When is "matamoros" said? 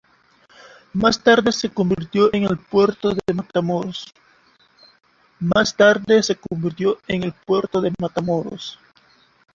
3.35-4.11